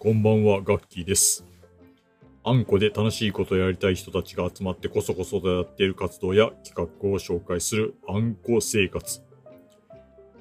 [0.00, 1.44] こんばんは、ガッキーです。
[2.44, 9.22] あんこで楽しいことをやりたい人たちが集まってこそこそとやっている活動や企画を紹介するあんこ生活。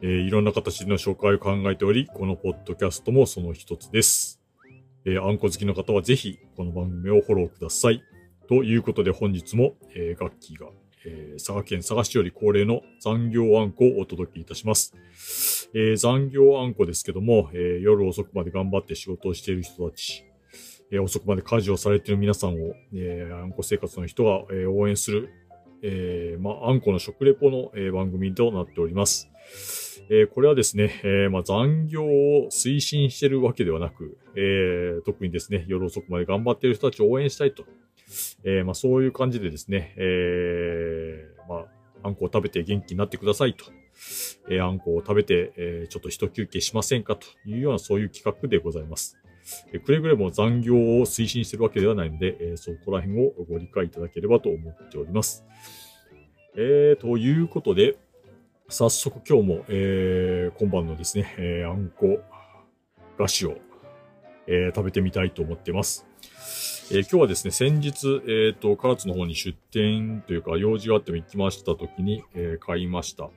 [0.04, 4.39] えーいろんな形での紹介を考えており、このポッドキャストもその一つです。
[5.05, 8.04] えーあんこ好きの方はぜひこの番組をフォローください。
[8.48, 10.68] ということで本日も、えーガッキーが、
[11.04, 14.94] えー佐賀県佐賀市より恒例の残業あんこをお届けいたします。
[15.73, 20.23] えー残業あんこですけども、えー夜遅くまで頑張って仕事をしている人たち、
[20.91, 25.29] えー遅くまで家事をされている皆さんを、えーあんこ生活の人が、えー応援する、
[25.83, 29.29] えーまあ、あんこの食レポの、えー番組となっております。
[30.09, 37.66] えーこれはですね、えーまあ、残業を推進しているわけではなく、えー特にですね、夜遅くまで頑張っている人たちを応援したいと、
[38.45, 43.66] えーまあ、そういう感じでですね、えーまあ、あんこを食べて元気になってくださいと。
[44.50, 49.17] えーあんこを食べて、えーちょっと一休憩しませんかというようなそういう企画でございます。
[49.73, 55.45] えーくれぐれも残業を推進しているわけではないので、えそこら辺をご理解いただければと思っております。
[56.56, 57.98] え、ということで、
[58.70, 62.20] 早速今日も、え今晩のですね、えあんこ
[63.18, 63.58] 菓子を、
[64.48, 66.06] え食べてみたいと思ってます。
[66.92, 73.30] えー今日はですね、先日、えっ、と、唐津の方に出店というか、用事があっても行きました時に、えー買いました。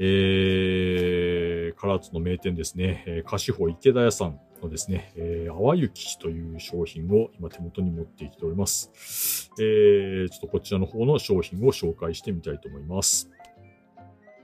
[0.00, 9.50] えー、唐津の名店ですね、えー、菓子法池田屋さんのですね、えー、淡雪という商品を今手元に持ってきております。
[9.58, 13.30] えー、ちょっとこちらの方の商品を紹介してみたいと思います。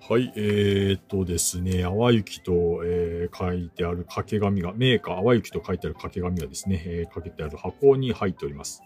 [0.07, 8.83] はい、えー、っとですね、淡雪と、えー書いてある掛け紙が、メーカー淡雪と書いてある掛け紙がですね、えーかけてある箱に入っております。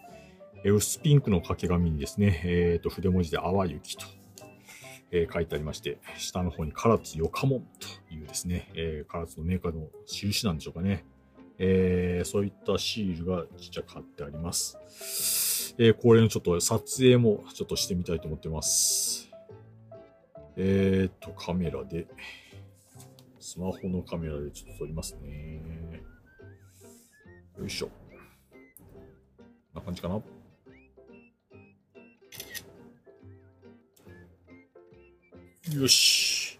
[0.63, 4.05] えー薄ピンクの掛け紙にですね、えーっと、筆文字で淡雪と、
[5.11, 11.05] えー書いてありまして、下の方に唐津よかもんというですね、えー唐津のメーカーの印なんでしょうかね。
[11.57, 15.75] えーそういったシールがちっちゃく貼ってあります。
[15.77, 19.29] えー恒例のちょっと撮影もちょっとしてみたいと思ってます。
[20.61, 22.05] えーっと、カメラで、
[23.39, 25.61] スマホのカメラでちょっと撮りますね。
[27.57, 27.87] よいしょ。
[27.87, 27.93] こ
[28.55, 30.21] んな感じかな。
[35.75, 36.59] よし。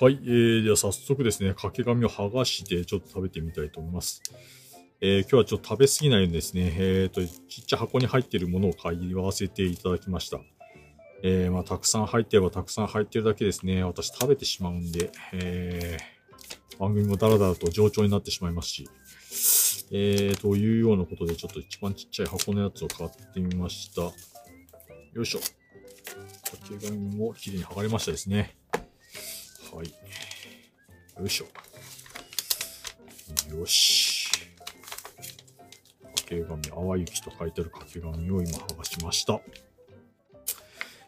[0.00, 4.22] はい、えー、では早速ですね、掛け紙を剥がしてちょっと食べてみたいと思います。
[5.00, 10.40] えー、今日はちょっと食べ過ぎないようにですね、えーと、ちっちゃい箱に入っているものを買い合わせていただきました。
[11.22, 18.88] えー、まあ、たくさん入ってればたくさん入ってるだけですね、私食べてしまうんで、えー、番組もダラダラと冗長になってしまいますし、
[19.92, 24.02] えー、というようなことでちょっと一番ちっちゃい箱のやつを買ってみました。
[24.02, 24.12] よ
[25.22, 25.40] いしょ。
[26.44, 28.56] 掛け紙も綺麗に剥がれましたですね。
[29.72, 29.94] はい。
[31.20, 31.46] よいしょ。
[33.56, 34.30] よし。
[36.02, 39.40] 掛け紙、淡雪と書いてある掛け紙を今剥がしました。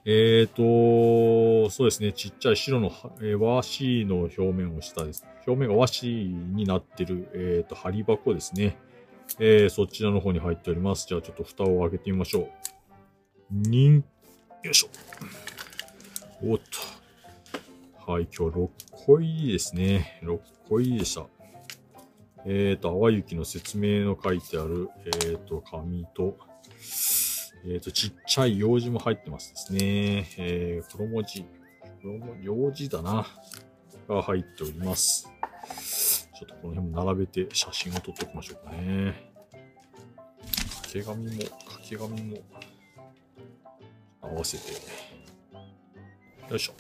[0.04, 2.90] えーと、そうですね、ちっちゃい白の、
[3.22, 5.24] え和紙の表面をしたです。
[5.46, 8.76] 表面が和紙になってる、えーと、針箱ですね。
[9.38, 11.06] えーそちらの方に入っております。
[11.08, 12.48] じゃあちょっと蓋を開けてみましょう。
[13.50, 14.04] にん、
[14.62, 14.89] よいしょ。
[16.45, 18.12] おっと。
[18.12, 20.21] はい、今日6個入りですね。
[20.23, 21.27] 6個入りでした。
[22.47, 24.89] えっ、と、淡雪の説明の書いてある、
[25.27, 26.39] えっ、と、紙と、
[27.67, 30.28] えっ、と、ちっちゃい用紙も入ってますですね。
[30.39, 31.44] えー、黒文字、
[32.00, 33.27] 黒文字、用紙だな。
[34.09, 35.29] が入っております。
[36.34, 39.33] ちょっとこの辺も並べて写真を撮っておきましょうかね。
[40.83, 42.39] 掛け紙も、掛け紙も、
[44.32, 44.72] 合わせて。
[46.50, 46.72] よいしょ。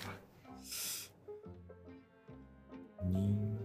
[3.04, 3.58] に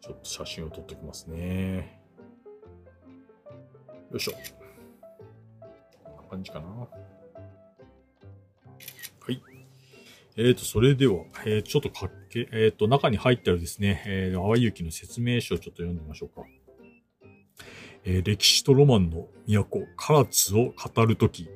[0.00, 2.00] ちょっと写真を撮っておきますね。
[4.10, 4.32] よいしょ。
[6.04, 6.66] こんな感じかな。
[6.68, 6.88] は
[9.30, 9.42] い。
[10.36, 16.46] えーと、それでは、えー、ちょっとかけ、えーと、中に入ってあるですね、えー、淡雪の説明書をちょっと読んでみましょうか。
[18.04, 21.48] えー歴史とロマンの都、唐津を語るとき、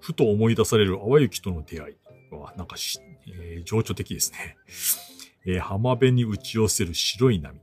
[0.00, 4.56] ふと思い出される淡雪との出会いは、なんかし、えー情緒的ですね。
[5.46, 7.60] えー浜辺に打ち寄せる白い波。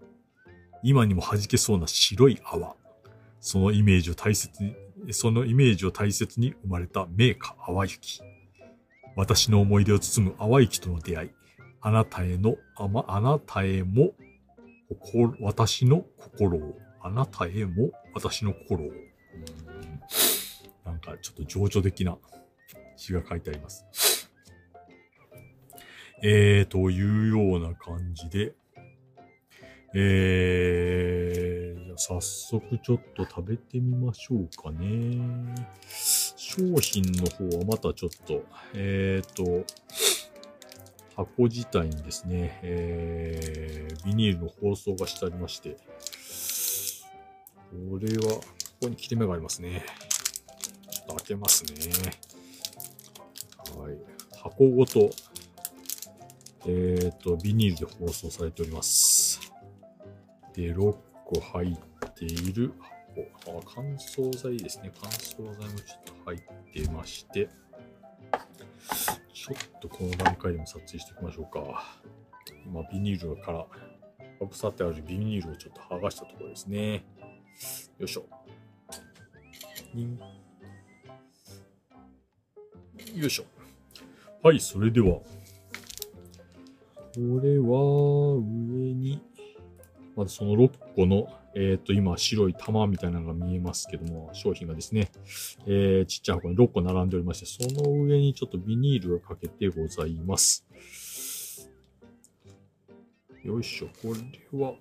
[0.84, 2.76] 今にも弾けそうな白い泡。
[3.40, 4.76] そのイメージを大切に、
[5.12, 8.22] そのイメージを大切に生まれた名家淡雪。
[9.16, 11.30] 私の思い出を包む淡雪との出会い。
[11.82, 14.14] あなたへの、あま、あなたへも、
[15.42, 16.78] 私の心を。
[17.02, 18.92] あなたへも、私の心を。
[21.12, 22.18] かちょっと情緒的な
[22.96, 23.86] 詩が書いてあります。
[26.24, 28.54] えー、というような感じで、
[29.94, 35.56] えー、じゃ早速ちょっと食べてみましょうかね。
[35.88, 38.44] 商品の方はまたちょっと、
[38.74, 39.66] えっ、ー、と、
[41.16, 45.78] 箱自体にですね、えー、ビニールの包装がしてありまして、
[47.70, 48.42] これは、こ
[48.82, 49.86] こに切れ目がありますね。
[51.08, 51.72] と開けますね。
[53.78, 53.98] はい。
[54.42, 55.10] 箱ごと、
[56.66, 59.40] えっ、ー、と、ビニールで包装されております。
[60.54, 60.96] で、6
[61.26, 63.60] 個入っている箱。
[63.60, 64.92] あ、乾燥剤ですね。
[65.02, 67.50] 乾燥剤もちょっと入ってまして、
[69.34, 72.00] ちょっとこの段階でも撮影していきましょうか。
[72.66, 73.66] 今、ビニールから、
[74.40, 77.06] かぶさってあるビニールをちょっと剥がしたところですね。
[77.98, 78.26] よいしょ。
[83.16, 83.46] よいしょ。
[84.44, 85.22] はい、それでは、こ
[87.42, 89.22] れは、上に、
[90.16, 95.10] まずその6個の、えっ、ー、と、今、白い玉みたいなのが見えますけども、商品がですね、
[95.66, 100.64] えー、ちっちゃい箱に6個並んでおりまして、その上にちょっとビニールがかけてございます。
[103.44, 104.14] よいしょ、こ
[104.52, 104.76] れは、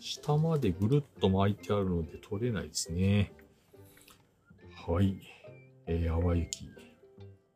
[0.00, 3.32] 下までぐるっと巻いてあるので取れないですね。
[4.86, 5.16] はい。
[5.86, 6.68] えー、淡雪。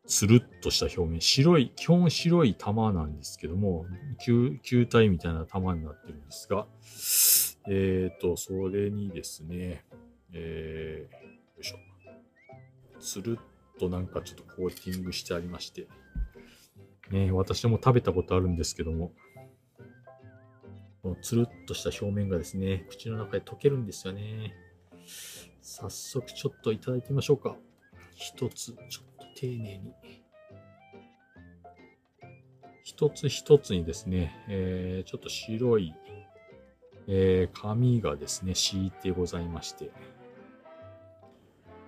[0.09, 1.21] つるっとした表面。
[1.21, 3.85] 白い、基本白い玉なんですけども、
[4.25, 6.65] 球球体みたいな玉になってるんですが、
[7.67, 9.85] えっ、ー、と、それにですね、
[10.33, 11.29] えー、よ
[11.61, 11.77] いしょ。
[12.99, 15.87] つるっとなんかちょっとコーティングしてありまして、
[17.11, 19.11] ね、私も食べたことあるんですけども、
[21.03, 24.55] このつるっとした表面がですね、口の中で溶けるんですよね。
[25.61, 27.55] 早速ちょっといただいてみましょうか。
[28.15, 29.93] 一つ、ちょっと丁寧に。
[32.99, 35.93] 一つ一つにですね、えー、ちょっと白い
[37.11, 39.85] えー、紙がですね、敷いてございまして、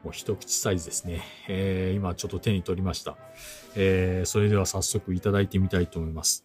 [0.03, 1.21] もう一口サイズですね。
[1.47, 3.17] えー、今ちょっと手に取りました。
[3.75, 6.43] えー、それでは早速いただいてみたいと思います。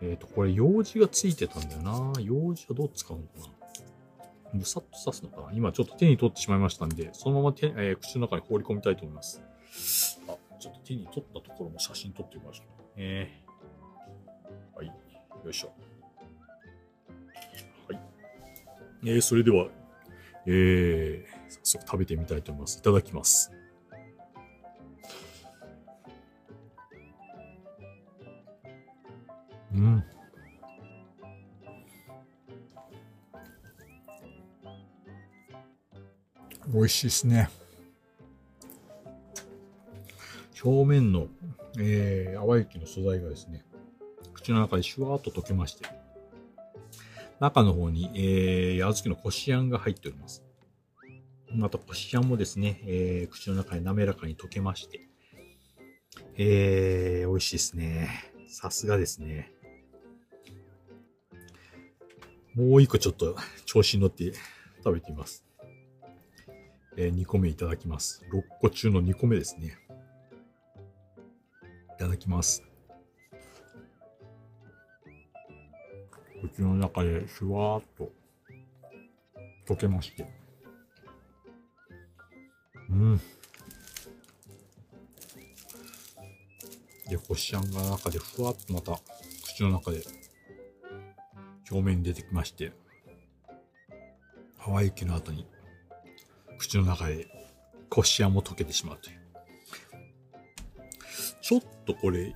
[0.00, 2.12] えっ、ー、と、これ、用紙がついてたんだよな。
[2.20, 4.54] 用紙はどう使うのかな。
[4.54, 9.42] むさっと刺すのかな今ちょっと手に取ってしまいましたんで、そのまま手、えー、口の中に放り込みたいと思います。
[10.28, 12.62] あ、ちょっと手に取ったところも写真撮ってみましょ
[12.96, 12.98] う。
[12.98, 13.42] ね。
[13.44, 13.47] はい。
[15.48, 15.72] よいしょ。
[19.04, 19.68] えー、それでは、
[20.44, 21.24] えー、
[21.64, 22.78] 早速食べてみたいと思います。
[22.78, 23.50] いただきます。
[29.72, 30.04] うん。
[36.74, 37.48] 美味しいですね。
[40.62, 41.28] 表面の、
[41.78, 43.64] えー、淡雪の素材がですね、
[44.48, 45.84] 口の中でシュワーっと溶けまして、
[47.38, 50.42] 中の方に、えー、小豆のこしあんが入っております。
[51.54, 55.06] また、こしあんもですね、えー、口の中に滑らかに溶けまして、
[56.38, 58.08] えー、美味しいですね。
[58.48, 59.52] さすがですね。
[62.54, 63.36] もう一個ちょっと
[63.66, 64.32] 調子に乗って
[64.82, 65.44] 食べてみます。
[66.96, 68.24] えー、2個目いただきます。
[68.32, 69.76] 6個中の2個目ですね。
[71.96, 72.62] いただきます。
[76.42, 78.12] 口の中でシュワーっと
[79.66, 80.26] 溶けまして。
[82.90, 83.20] うん。
[87.08, 88.98] で、こしあんが中でふわっとまた
[89.44, 90.02] 口の中で
[91.70, 92.72] 表面に出てきまして、
[94.58, 95.46] 淡雪の後に
[96.58, 97.26] 口の中で
[97.88, 99.18] こしあんも溶けてしまうという。
[101.40, 102.34] ちょっとこれ、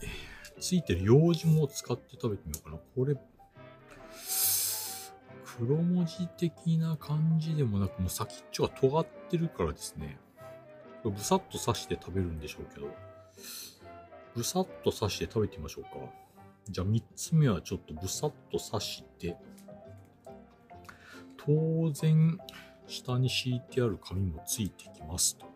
[0.59, 2.79] ついてる用紙も使って食べてみようかな。
[2.95, 3.15] これ、
[5.65, 10.19] 黒文字的な感じでもなく、もう先っちょが尖ってるからですね。
[11.05, 12.89] これブサッと刺して食べるんでしょうけど、
[14.35, 15.91] ブサッと刺して食べてみましょうか。
[16.69, 19.37] じゃあ3つ目はちょっとブサッと刺して、
[21.37, 22.39] 当然、
[22.89, 25.47] 下に敷いてある紙もついてきますと。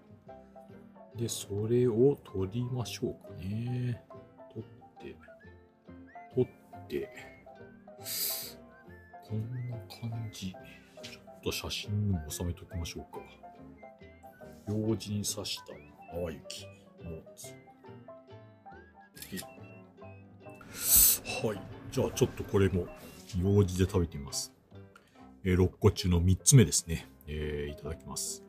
[1.17, 4.05] で、それを取りましょうかね。
[4.55, 5.17] 取って、
[6.33, 7.11] 取って、
[9.29, 10.53] こんな感じ。
[11.03, 13.21] ちょっと写真にも収めときましょうか。
[14.69, 15.73] 用紙に刺した
[16.13, 16.67] 淡雪
[17.03, 17.11] の
[21.49, 21.61] はい。
[21.91, 22.87] じゃあちょっとこれも
[23.43, 24.53] 用事で食べてみます。
[25.43, 27.09] えー、6個中の3つ目ですね。
[27.27, 28.46] えー、いただきます。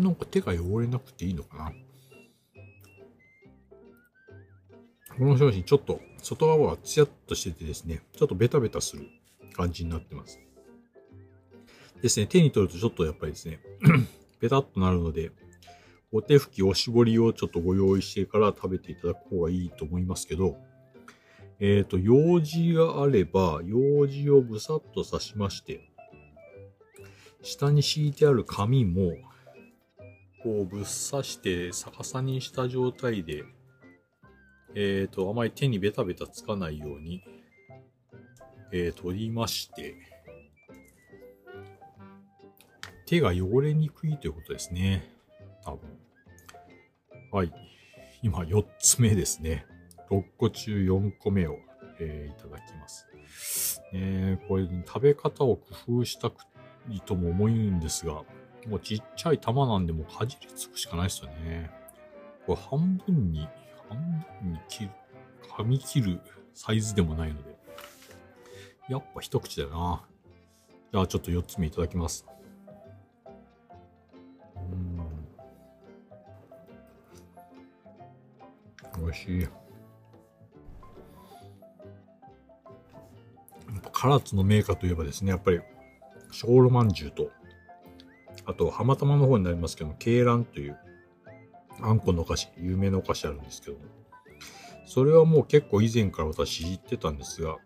[0.00, 1.72] ちの手が汚れなくていいのかな。
[5.18, 9.06] この商品ちょっと外側はツヤっとしててですね、ちょっとベタベタする
[9.52, 10.40] 感じになってます。
[12.00, 13.60] ですね、手に取るとちょっとやっぱりですね、
[14.40, 15.30] ベタっとなるので、
[16.12, 20.56] お手拭き、おしぼりをちょっとご用意してから食べていただく方がいいと思いますけど、
[21.60, 25.90] えっ、ー、と、用事があれば、用事をぶさっと刺しまして、
[27.42, 29.12] 下に敷いてある紙も、
[30.42, 33.44] こうぶっ刺して逆さにした状態で、
[34.74, 37.22] えっ、ー、と、あまり手にベタベタつかないように、
[38.72, 39.96] えー、取りまして、
[43.06, 45.12] 手が汚れにくいということですね。
[45.64, 45.80] 多分。
[47.32, 47.52] はい。
[48.22, 49.66] 今4つ目ですね。
[50.10, 51.58] 6個中4個目を、
[51.98, 53.08] えー、いただきます。
[53.92, 56.40] えー、これ、食べ方を工夫したく
[56.88, 58.24] いいとも思うんですが、
[58.66, 61.70] もうちっちゃい玉なんでもうかじりつくしかないですよね。
[62.46, 63.48] これ半分に、
[63.88, 64.90] 半分に切る、
[65.56, 66.20] 噛み切る
[66.54, 67.58] サイズでもないので。
[68.88, 70.02] やっぱ一口だよな。
[70.92, 72.26] じゃあちょっと4つ目いただきます。
[74.56, 74.98] うん。
[79.04, 79.42] 美味しい。
[79.42, 79.48] や
[83.78, 85.60] っぱ唐津のメーカーといえばですね、やっぱり、
[86.32, 87.30] 小炉まんじゅうと、
[88.46, 90.78] あと、浜玉の方になりますけど、鶏卵という、
[91.80, 93.84] あんこのお菓子、有名なお菓子あるんですけども、
[94.86, 97.58] それはもう結構以前から私知ってたんですが、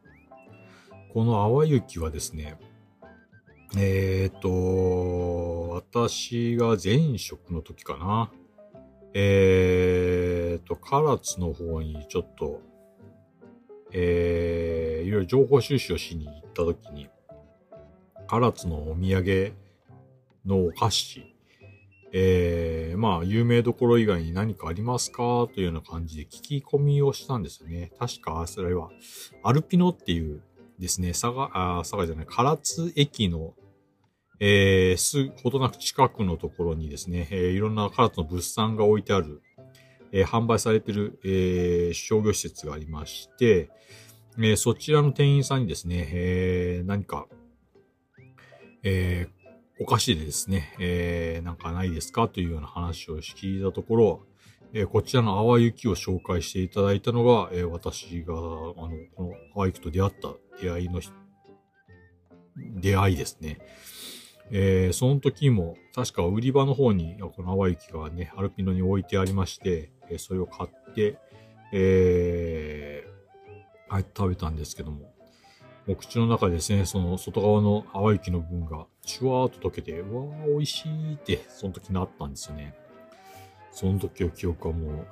[1.12, 2.58] この淡雪はですね、
[3.76, 8.30] えっ、ー、と、私が前職の時かな。
[9.14, 12.60] えっ、ー、と、唐津の方にちょっと、
[13.92, 17.08] えー、いろいろ情報収集をしに行った時に、
[18.28, 19.52] 唐津のお土産
[20.46, 21.34] のお菓子、
[22.12, 25.48] えー、まあ、有名どころ以外に何かありますか？
[25.52, 27.90] というような感じで聞き込みをしたんですよね。
[27.98, 28.90] 確か、それは、
[29.42, 30.42] アルピノっていう
[30.78, 33.54] ですね、佐賀、あ、佐賀じゃない、唐津駅の、
[34.38, 39.42] えー、す、ほどなく近くのところにですね、えー、いろんな唐津の物産が置いてある、
[40.12, 43.70] えー、販売されてる、えー、商業施設がありまして、
[44.36, 47.26] えー、そちらの店員さんにですね、えー、何か、
[48.82, 49.43] えー、
[49.80, 52.28] お菓子でですね、えー、なんかないですか？
[52.28, 54.26] というような話を聞いたところ、
[54.72, 61.00] えー、こちらの淡雪を紹介していただいたのが、えー、私が、あの、この淡雪と出会った出会いの、
[62.56, 63.58] 出会いですね。
[64.52, 71.18] えー、その時も、確か売り場の方に、この淡雪がね、アルピノに置いてありまして、えー、それを買って、
[71.72, 75.12] えー、食べたんですけども、
[75.88, 82.74] お口の中でですね、その外側の淡雪の部分がシュワーっと溶けて、わー、美味しいって、その時なったんですよね。
[83.70, 85.06] その時の記憶はもう、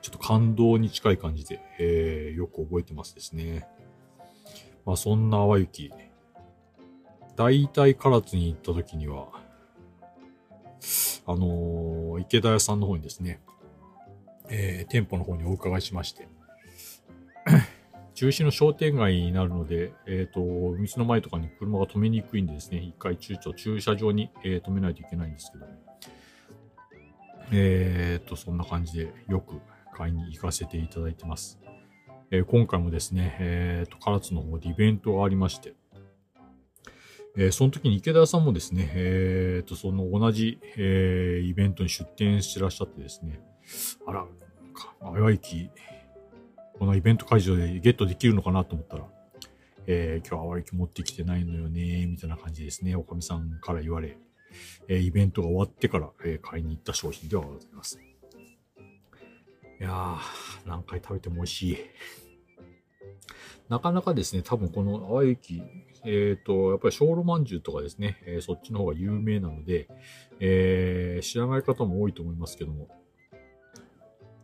[0.00, 3.66] ちょっと感動に近い感じで、えー、よく覚えてますですね。
[4.86, 5.92] まあそんな淡雪、
[7.36, 9.28] 大体唐津に行った時には、
[11.26, 13.40] あのー、池田屋さんの方にですね、
[14.48, 16.28] えー、店舗の方にお伺いしまして、
[18.14, 25.66] 中止の商店街になるので、えっ、ー、と、道の前とかに車が止めにくいんでですね、一回中長、駐車場に、えー、止めないといけないんですけど、
[27.52, 29.60] えっ、ー、と、そんな感じでよく
[29.92, 31.58] 買いに行かせていただいてます。
[32.30, 35.74] えー、今回もですね、えっ、と、唐津の方でイベントがありまして、
[37.36, 43.40] えー、その時に池田さんもですね、えっ、と、その同じ、えー、イベントに出店してらっしゃってですね、
[44.06, 44.24] あら、
[45.00, 45.68] あやいき、
[46.78, 49.04] このイベント会場でゲットできるのかなと思ったら、
[49.86, 52.96] えー、今日は淡雪持ってきてないのよね、みたいな感じですね。
[52.96, 54.18] おかみさんから言われ、
[54.88, 57.98] えー、イベントが終わってから、えー、買いに行った商品ではございます。
[59.80, 61.78] いやー、何回食べても美味しい。
[63.68, 65.62] なかなかですね、多分この淡雪、
[66.04, 69.88] えっ、ー、と、やっぱり小炉まんじゅうとかですね、えー、そっちの方が有名なので、
[70.40, 72.88] えー、知らない方も多いと思いますけども、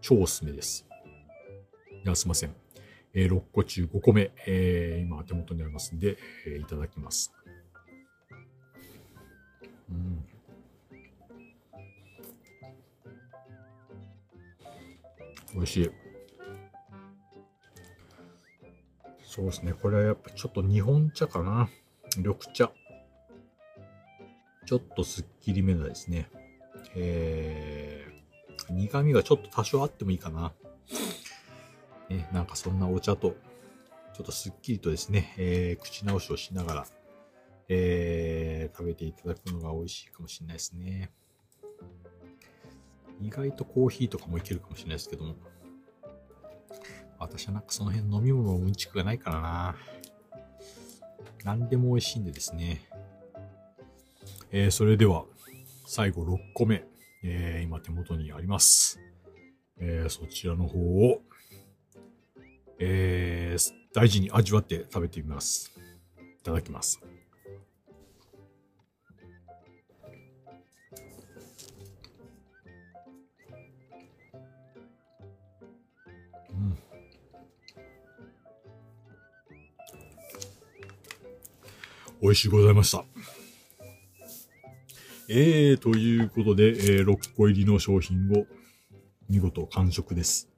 [0.01, 0.90] 超おすすめです。
[2.05, 2.55] いや、すいません。
[3.13, 6.17] えー、6個中5個目、えー、今手元にありますんで、
[6.47, 7.33] えー、いただきます。
[9.91, 10.25] うん。
[15.55, 15.91] 美味しい。
[19.23, 19.75] そうですね。
[19.75, 21.69] これはやっぱちょっと日本茶かな。
[22.17, 22.73] 緑茶。
[24.67, 26.31] ちょっとすっきりめなですね。
[26.95, 30.53] えー、苦味がちょっと多少あってもいいかな。
[32.11, 33.37] ね、なんかそんなお茶と、
[34.13, 36.87] ちょっとすっきりとですね、えー、口直しをしながら、
[37.69, 41.11] えー、食べていただくのが美味しいかもしれないですね。
[43.23, 45.37] 意外とコーヒーとかもいけるかもしれないですけども。
[47.19, 49.77] 私はなんかその辺飲み物のうんちくがないからな。
[51.45, 52.83] 何でも美味しいんでですね。
[54.51, 55.27] えー、それでは、
[55.87, 56.85] 最後6個目、
[57.23, 58.99] えー、今手元にあります。
[59.79, 61.23] えー、そちらの方を、
[62.81, 65.71] えー、大事に味わって食べてみます。
[66.41, 67.01] いただきます。
[82.23, 83.05] 美味しいございました。
[85.29, 88.47] えー、ということで、えー、6個入りの商品を
[89.29, 90.49] 見事完食です。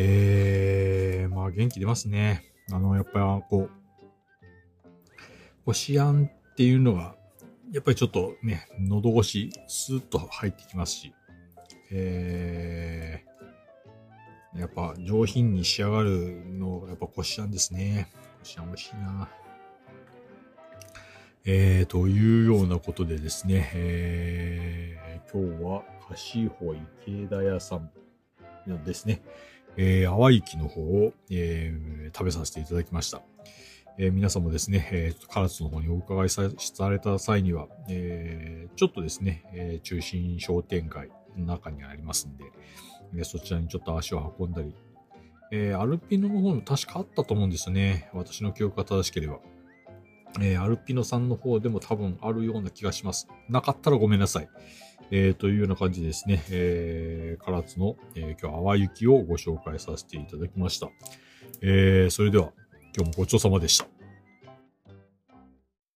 [0.00, 2.44] えー、まあ元気出ますね。
[2.70, 3.70] あの、やっぱりこう、
[5.64, 7.16] こしあんっていうのが、
[7.72, 11.14] やっぱりちょっとね、喉越し、スーッと入ってきますし、
[11.90, 18.08] えー、やっぱ上品に仕上がるのやっぱこしあんですね。
[18.38, 19.28] こしあん美味しいな。
[21.44, 26.74] えー、というようなことでですね、えー、今日は、菓子ホ
[27.06, 27.90] 池田屋さん
[28.84, 29.22] ですね、
[29.76, 33.22] えー、淡雪の方を、えー、食べさせていただきました。
[34.00, 36.42] えー、皆さんもですね、えー、唐津の方にお伺いさ
[36.88, 42.44] れた際には、えー、ちょっとですね、え、中心商店街の中にありますんで、
[43.16, 44.74] え、そちらにちょっと足を運んだり、
[45.50, 48.08] え、アルピノの方も確かあったと思うんですよね。
[48.12, 49.40] 私の記憶が正しければ。
[50.40, 53.26] え、アルピノさんの方でも多分あるような気がします。
[53.48, 54.48] なかったらごめんなさい。
[55.10, 60.90] えー、というような感じですね、えー、唐津の、えー、今日、淡雪をご紹介させていただきました。
[61.62, 62.52] えー、それでは、
[62.96, 63.97] 今日もごちそうさまでした。